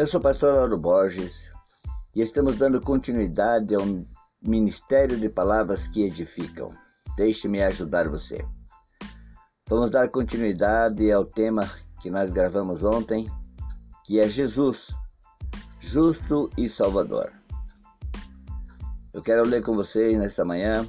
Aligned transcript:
Eu 0.00 0.06
sou 0.06 0.18
o 0.18 0.22
pastor 0.22 0.54
Lauro 0.54 0.78
Borges 0.78 1.52
e 2.16 2.22
estamos 2.22 2.56
dando 2.56 2.80
continuidade 2.80 3.74
ao 3.74 3.82
Ministério 4.40 5.20
de 5.20 5.28
Palavras 5.28 5.86
que 5.86 6.04
Edificam. 6.04 6.74
Deixe-me 7.18 7.60
ajudar 7.60 8.08
você. 8.08 8.42
Vamos 9.68 9.90
dar 9.90 10.08
continuidade 10.08 11.12
ao 11.12 11.26
tema 11.26 11.70
que 12.00 12.08
nós 12.08 12.32
gravamos 12.32 12.82
ontem, 12.82 13.30
que 14.06 14.18
é 14.18 14.26
Jesus, 14.26 14.88
justo 15.78 16.50
e 16.56 16.66
salvador. 16.66 17.30
Eu 19.12 19.20
quero 19.20 19.44
ler 19.44 19.62
com 19.62 19.76
vocês 19.76 20.16
nesta 20.16 20.46
manhã 20.46 20.88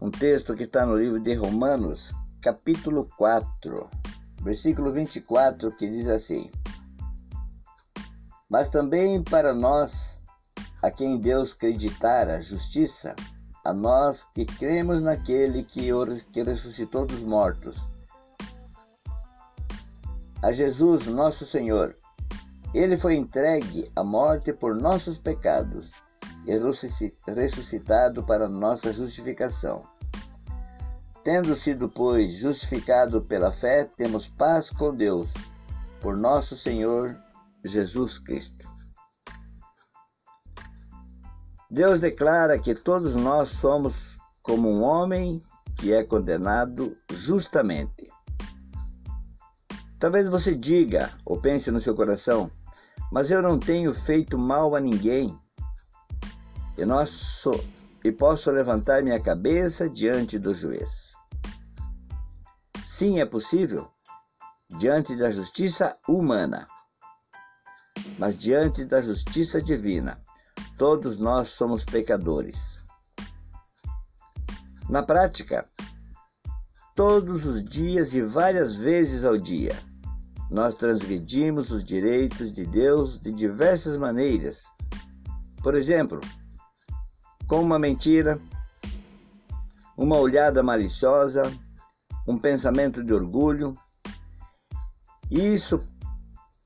um 0.00 0.10
texto 0.10 0.56
que 0.56 0.62
está 0.62 0.86
no 0.86 0.96
livro 0.96 1.20
de 1.20 1.34
Romanos, 1.34 2.14
capítulo 2.40 3.06
4, 3.18 3.86
versículo 4.40 4.90
24, 4.90 5.70
que 5.72 5.86
diz 5.90 6.08
assim: 6.08 6.50
Mas 8.48 8.68
também 8.68 9.22
para 9.22 9.52
nós, 9.52 10.22
a 10.82 10.90
quem 10.90 11.18
Deus 11.18 11.52
acreditar 11.52 12.28
a 12.28 12.40
justiça, 12.40 13.14
a 13.64 13.74
nós 13.74 14.24
que 14.32 14.46
cremos 14.46 15.02
naquele 15.02 15.62
que, 15.62 15.90
que 16.32 16.42
ressuscitou 16.42 17.04
dos 17.04 17.22
mortos, 17.22 17.90
a 20.42 20.52
Jesus, 20.52 21.06
nosso 21.06 21.44
Senhor. 21.44 21.96
Ele 22.72 22.96
foi 22.96 23.16
entregue 23.16 23.90
à 23.96 24.04
morte 24.04 24.52
por 24.52 24.76
nossos 24.76 25.18
pecados 25.18 25.92
ressuscitado 27.26 28.24
para 28.24 28.48
nossa 28.48 28.92
justificação. 28.92 29.82
Tendo 31.22 31.54
sido, 31.54 31.88
pois, 31.88 32.38
justificado 32.38 33.20
pela 33.22 33.52
fé, 33.52 33.84
temos 33.96 34.28
paz 34.28 34.70
com 34.70 34.94
Deus, 34.94 35.34
por 36.00 36.16
nosso 36.16 36.56
Senhor 36.56 37.14
Jesus 37.64 38.18
Cristo. 38.18 38.66
Deus 41.70 42.00
declara 42.00 42.58
que 42.58 42.74
todos 42.74 43.14
nós 43.14 43.50
somos 43.50 44.18
como 44.42 44.70
um 44.70 44.82
homem 44.82 45.42
que 45.76 45.92
é 45.92 46.02
condenado 46.02 46.96
justamente. 47.10 48.10
Talvez 49.98 50.28
você 50.28 50.54
diga 50.54 51.12
ou 51.24 51.40
pense 51.40 51.70
no 51.70 51.80
seu 51.80 51.94
coração, 51.94 52.50
mas 53.12 53.30
eu 53.30 53.42
não 53.42 53.58
tenho 53.58 53.92
feito 53.92 54.38
mal 54.38 54.74
a 54.74 54.80
ninguém 54.80 55.38
e, 56.76 58.08
e 58.08 58.12
posso 58.12 58.50
levantar 58.50 59.02
minha 59.02 59.20
cabeça 59.20 59.90
diante 59.90 60.38
do 60.38 60.54
juiz. 60.54 61.12
Sim, 62.86 63.20
é 63.20 63.26
possível, 63.26 63.90
diante 64.78 65.14
da 65.16 65.30
justiça 65.30 65.96
humana, 66.08 66.66
mas 68.18 68.36
diante 68.36 68.84
da 68.84 69.00
justiça 69.00 69.62
divina, 69.62 70.20
todos 70.76 71.16
nós 71.16 71.50
somos 71.50 71.84
pecadores. 71.84 72.84
Na 74.88 75.02
prática, 75.02 75.64
todos 76.96 77.46
os 77.46 77.62
dias 77.62 78.12
e 78.14 78.22
várias 78.22 78.74
vezes 78.74 79.24
ao 79.24 79.38
dia, 79.38 79.76
nós 80.50 80.74
transgredimos 80.74 81.70
os 81.70 81.84
direitos 81.84 82.50
de 82.50 82.66
Deus 82.66 83.18
de 83.18 83.32
diversas 83.32 83.96
maneiras. 83.96 84.64
Por 85.62 85.74
exemplo, 85.74 86.20
com 87.46 87.60
uma 87.60 87.78
mentira, 87.78 88.40
uma 89.96 90.16
olhada 90.16 90.62
maliciosa, 90.62 91.52
um 92.26 92.38
pensamento 92.38 93.04
de 93.04 93.12
orgulho. 93.12 93.76
Isso 95.30 95.84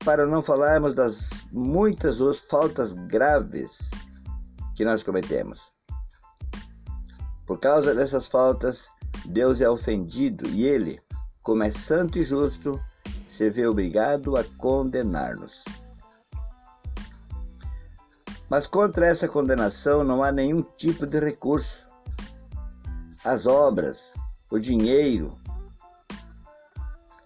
para 0.03 0.25
não 0.25 0.41
falarmos 0.41 0.93
das 0.93 1.45
muitas 1.51 2.19
outras 2.19 2.41
faltas 2.41 2.93
graves 2.93 3.91
que 4.75 4.83
nós 4.83 5.03
cometemos. 5.03 5.71
Por 7.45 7.59
causa 7.59 7.93
dessas 7.93 8.27
faltas, 8.27 8.89
Deus 9.25 9.61
é 9.61 9.69
ofendido 9.69 10.47
e 10.49 10.63
ele, 10.65 10.99
como 11.41 11.63
é 11.63 11.71
santo 11.71 12.17
e 12.17 12.23
justo, 12.23 12.79
se 13.27 13.49
vê 13.49 13.65
obrigado 13.65 14.35
a 14.35 14.43
condenar-nos. 14.57 15.65
Mas 18.49 18.67
contra 18.67 19.07
essa 19.07 19.27
condenação 19.27 20.03
não 20.03 20.21
há 20.21 20.31
nenhum 20.31 20.61
tipo 20.61 21.07
de 21.07 21.19
recurso. 21.19 21.89
As 23.23 23.45
obras, 23.45 24.13
o 24.51 24.59
dinheiro, 24.59 25.37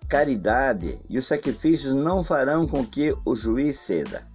caridade 0.08 1.02
e 1.10 1.18
os 1.18 1.28
sacrifícios 1.28 1.94
não 1.94 2.24
farão 2.24 2.66
com 2.68 2.86
que 2.86 3.16
o 3.26 3.36
juiz 3.36 3.80
ceda. 3.80 4.26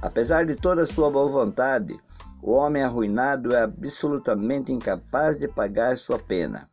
Apesar 0.00 0.46
de 0.46 0.56
toda 0.56 0.86
sua 0.86 1.10
boa 1.10 1.28
vontade, 1.28 1.98
o 2.42 2.52
homem 2.52 2.82
arruinado 2.82 3.54
é 3.54 3.62
absolutamente 3.62 4.72
incapaz 4.72 5.36
de 5.36 5.48
pagar 5.48 5.98
sua 5.98 6.18
pena. 6.18 6.68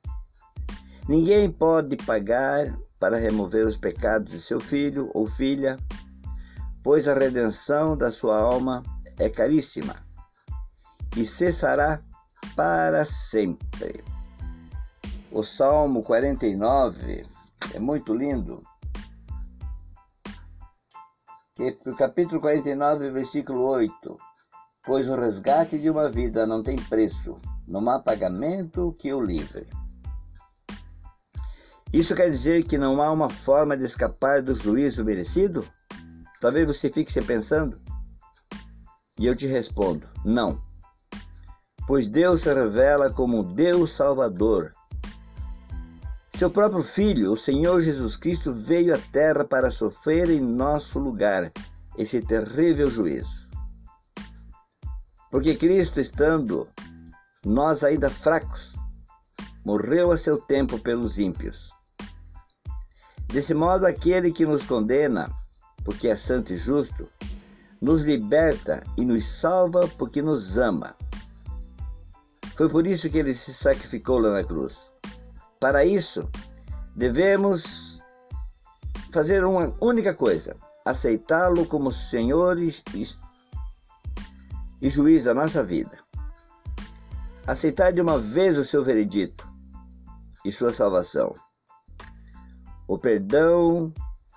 Ninguém 1.09 1.49
pode 1.49 1.97
pagar 1.97 2.77
para 2.99 3.17
remover 3.17 3.65
os 3.65 3.77
pecados 3.77 4.31
de 4.31 4.39
seu 4.39 4.59
filho 4.59 5.09
ou 5.13 5.27
filha, 5.27 5.77
pois 6.83 7.07
a 7.07 7.13
redenção 7.13 7.97
da 7.97 8.11
sua 8.11 8.37
alma 8.37 8.83
é 9.17 9.29
caríssima 9.29 9.95
e 11.15 11.25
cessará 11.25 12.01
para 12.55 13.03
sempre. 13.03 14.03
O 15.31 15.43
Salmo 15.43 16.03
49 16.03 17.23
é 17.73 17.79
muito 17.79 18.13
lindo. 18.13 18.63
Capítulo 21.97 22.39
49, 22.39 23.11
versículo 23.11 23.65
8. 23.65 24.17
Pois 24.85 25.09
o 25.09 25.15
resgate 25.15 25.79
de 25.79 25.89
uma 25.89 26.09
vida 26.09 26.45
não 26.45 26.63
tem 26.63 26.77
preço, 26.77 27.35
não 27.67 27.89
há 27.89 27.99
pagamento 27.99 28.95
que 28.99 29.11
o 29.11 29.21
livre. 29.21 29.67
Isso 31.91 32.15
quer 32.15 32.29
dizer 32.29 32.63
que 32.63 32.77
não 32.77 33.01
há 33.01 33.11
uma 33.11 33.29
forma 33.29 33.75
de 33.75 33.83
escapar 33.83 34.41
do 34.41 34.53
juízo 34.53 35.03
merecido? 35.03 35.67
Talvez 36.39 36.67
você 36.67 36.89
fique 36.89 37.11
se 37.11 37.21
pensando. 37.21 37.81
E 39.17 39.25
eu 39.25 39.35
te 39.35 39.47
respondo: 39.47 40.07
não. 40.23 40.61
Pois 41.87 42.07
Deus 42.07 42.41
se 42.41 42.53
revela 42.53 43.11
como 43.11 43.43
Deus 43.43 43.91
Salvador. 43.91 44.76
Seu 46.37 46.51
próprio 46.51 46.83
Filho, 46.83 47.31
o 47.31 47.35
Senhor 47.35 47.81
Jesus 47.81 48.15
Cristo, 48.15 48.51
veio 48.53 48.93
à 48.93 48.99
terra 49.11 49.43
para 49.43 49.71
sofrer 49.71 50.29
em 50.29 50.39
nosso 50.39 50.99
lugar 50.99 51.51
esse 51.97 52.21
terrível 52.21 52.91
juízo. 52.91 53.49
Porque 55.31 55.55
Cristo, 55.55 55.99
estando 55.99 56.67
nós 57.43 57.83
ainda 57.83 58.11
fracos, 58.11 58.75
morreu 59.65 60.11
a 60.11 60.17
seu 60.17 60.39
tempo 60.39 60.77
pelos 60.77 61.17
ímpios. 61.17 61.71
Desse 63.25 63.55
modo, 63.55 63.87
aquele 63.87 64.31
que 64.31 64.45
nos 64.45 64.63
condena 64.63 65.33
porque 65.83 66.07
é 66.07 66.15
santo 66.15 66.53
e 66.53 66.57
justo, 66.59 67.09
nos 67.81 68.03
liberta 68.03 68.85
e 68.95 69.03
nos 69.03 69.25
salva 69.25 69.87
porque 69.97 70.21
nos 70.21 70.59
ama. 70.59 70.95
Foi 72.55 72.69
por 72.69 72.85
isso 72.85 73.09
que 73.09 73.17
ele 73.17 73.33
se 73.33 73.51
sacrificou 73.55 74.19
lá 74.19 74.33
na 74.33 74.43
cruz. 74.43 74.91
Para 75.59 75.85
isso, 75.85 76.29
devemos 76.95 78.01
fazer 79.11 79.43
uma 79.43 79.75
única 79.81 80.13
coisa: 80.13 80.55
aceitá-lo 80.85 81.65
como 81.65 81.91
Senhor 81.91 82.59
e, 82.59 82.71
e 84.81 84.89
juiz 84.89 85.23
da 85.23 85.33
nossa 85.33 85.63
vida. 85.63 85.97
Aceitar 87.45 87.91
de 87.91 88.01
uma 88.01 88.19
vez 88.19 88.57
o 88.57 88.65
seu 88.65 88.83
veredito 88.83 89.49
e 90.43 90.51
sua 90.51 90.71
salvação. 90.71 91.33
O 92.87 92.97
perdão 92.97 93.93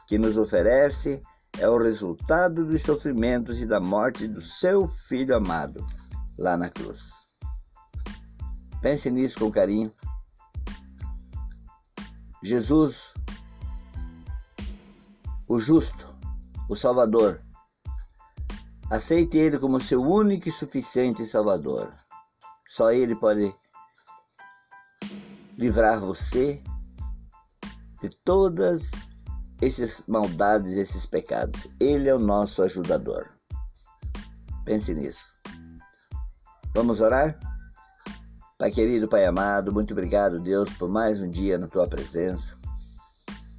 que 0.06 0.18
nos 0.18 0.36
oferece 0.36 1.22
é 1.58 1.68
o 1.68 1.78
resultado 1.78 2.64
dos 2.64 2.82
sofrimentos 2.82 3.60
e 3.60 3.66
da 3.66 3.80
morte 3.80 4.26
do 4.26 4.40
seu 4.40 4.86
filho 4.86 5.36
amado 5.36 5.84
lá 6.38 6.56
na 6.56 6.70
cruz. 6.70 7.26
Pense 8.80 9.10
nisso 9.10 9.38
com 9.38 9.50
carinho. 9.50 9.92
Jesus, 12.42 13.14
o 15.48 15.58
justo, 15.58 16.14
o 16.68 16.74
Salvador. 16.74 17.42
Aceite 18.90 19.36
Ele 19.36 19.58
como 19.58 19.80
seu 19.80 20.02
único 20.02 20.48
e 20.48 20.52
suficiente 20.52 21.24
Salvador. 21.26 21.92
Só 22.66 22.90
Ele 22.92 23.14
pode 23.14 23.54
livrar 25.58 26.00
você 26.00 26.62
de 28.00 28.08
todas 28.24 29.06
essas 29.60 30.02
maldades, 30.08 30.72
esses 30.72 31.04
pecados. 31.04 31.68
Ele 31.78 32.08
é 32.08 32.14
o 32.14 32.18
nosso 32.18 32.62
ajudador. 32.62 33.30
Pense 34.64 34.94
nisso. 34.94 35.32
Vamos 36.74 37.00
orar? 37.00 37.38
Pai 38.60 38.70
querido, 38.70 39.08
Pai 39.08 39.24
amado, 39.24 39.72
muito 39.72 39.92
obrigado, 39.92 40.38
Deus, 40.38 40.68
por 40.70 40.86
mais 40.86 41.18
um 41.18 41.30
dia 41.30 41.56
na 41.56 41.66
tua 41.66 41.88
presença, 41.88 42.58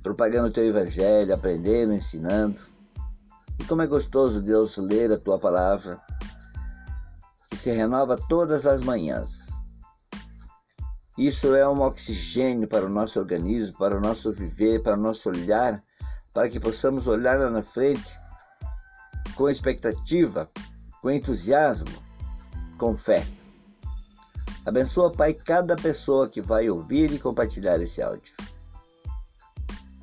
propagando 0.04 0.50
o 0.50 0.52
teu 0.52 0.64
evangelho, 0.64 1.34
aprendendo, 1.34 1.92
ensinando. 1.92 2.62
E 3.60 3.64
como 3.64 3.82
é 3.82 3.88
gostoso, 3.88 4.44
Deus, 4.44 4.78
ler 4.78 5.12
a 5.12 5.18
tua 5.18 5.40
palavra, 5.40 6.00
que 7.50 7.58
se 7.58 7.72
renova 7.72 8.16
todas 8.30 8.68
as 8.68 8.84
manhãs. 8.84 9.50
Isso 11.18 11.56
é 11.56 11.68
um 11.68 11.82
oxigênio 11.82 12.68
para 12.68 12.86
o 12.86 12.90
nosso 12.90 13.20
organismo, 13.20 13.80
para 13.80 13.98
o 13.98 14.00
nosso 14.00 14.32
viver, 14.32 14.84
para 14.84 14.94
o 14.94 15.02
nosso 15.02 15.30
olhar, 15.30 15.84
para 16.32 16.48
que 16.48 16.60
possamos 16.60 17.08
olhar 17.08 17.40
lá 17.40 17.50
na 17.50 17.64
frente 17.64 18.20
com 19.34 19.50
expectativa, 19.50 20.48
com 21.02 21.10
entusiasmo, 21.10 21.90
com 22.78 22.96
fé. 22.96 23.26
Abençoa, 24.66 25.12
Pai, 25.12 25.34
cada 25.34 25.76
pessoa 25.76 26.30
que 26.30 26.40
vai 26.40 26.70
ouvir 26.70 27.12
e 27.12 27.20
compartilhar 27.20 27.82
esse 27.82 28.02
áudio. 28.02 28.36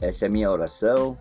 Essa 0.00 0.24
é 0.24 0.28
a 0.28 0.30
minha 0.30 0.50
oração. 0.50 1.16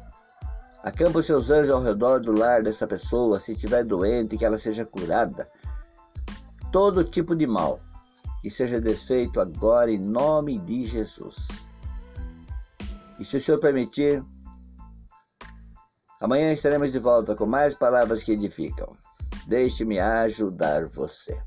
Acampa 0.84 1.20
os 1.20 1.26
seus 1.26 1.50
anjos 1.50 1.70
ao 1.70 1.82
redor 1.82 2.20
do 2.20 2.32
lar 2.32 2.64
dessa 2.64 2.88
pessoa, 2.88 3.40
se 3.40 3.52
estiver 3.52 3.84
doente, 3.84 4.38
que 4.38 4.46
ela 4.46 4.58
seja 4.58 4.86
curada. 4.86 5.50
Todo 6.72 7.04
tipo 7.04 7.36
de 7.36 7.46
mal 7.46 7.80
que 8.42 8.50
seja 8.50 8.80
desfeito 8.80 9.40
agora 9.40 9.92
em 9.92 9.98
nome 9.98 10.58
de 10.60 10.86
Jesus. 10.86 11.68
E 13.20 13.26
se 13.26 13.38
o 13.38 13.42
Senhor 13.42 13.60
permitir, 13.60 14.24
amanhã 16.22 16.54
estaremos 16.54 16.92
de 16.92 17.00
volta 17.00 17.36
com 17.36 17.46
mais 17.46 17.74
palavras 17.74 18.24
que 18.24 18.32
edificam. 18.32 18.96
Deixe-me 19.48 20.00
ajudar 20.00 20.88
você. 20.88 21.42